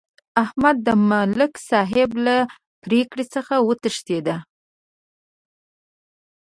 احمد 0.43 0.77
د 0.87 0.89
ملک 1.11 1.53
صاحب 1.69 2.09
له 2.25 2.37
پرېکړې 2.83 3.25
څخه 3.33 3.55
وتښتېدا. 3.67 4.37